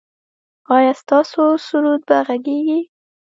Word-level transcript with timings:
ایا 0.75 0.91
ستاسو 1.01 1.41
سرود 1.67 2.01
به 2.07 2.17
غږیږي؟ 2.27 2.79